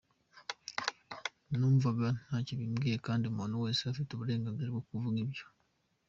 [1.57, 5.45] numvaga ntacyo bimbwiye kandi umuntu wese afite uburenganzira bwo kuvuga ibyo.